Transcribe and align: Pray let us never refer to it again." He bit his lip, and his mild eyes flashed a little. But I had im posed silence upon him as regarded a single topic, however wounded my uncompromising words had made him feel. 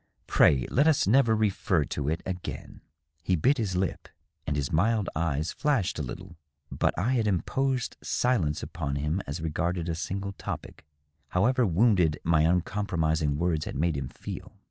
Pray 0.25 0.65
let 0.71 0.87
us 0.87 1.05
never 1.05 1.35
refer 1.35 1.85
to 1.85 2.09
it 2.09 2.23
again." 2.25 2.81
He 3.21 3.35
bit 3.35 3.59
his 3.59 3.75
lip, 3.75 4.07
and 4.47 4.55
his 4.55 4.71
mild 4.71 5.11
eyes 5.15 5.51
flashed 5.53 5.99
a 5.99 6.01
little. 6.01 6.37
But 6.71 6.97
I 6.97 7.11
had 7.11 7.27
im 7.27 7.43
posed 7.43 7.97
silence 8.01 8.63
upon 8.63 8.95
him 8.95 9.21
as 9.27 9.41
regarded 9.41 9.87
a 9.87 9.93
single 9.93 10.31
topic, 10.31 10.87
however 11.27 11.67
wounded 11.67 12.17
my 12.23 12.41
uncompromising 12.41 13.37
words 13.37 13.65
had 13.65 13.75
made 13.75 13.95
him 13.95 14.09
feel. 14.09 14.57